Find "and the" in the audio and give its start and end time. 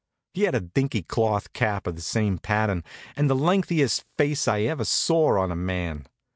3.15-3.35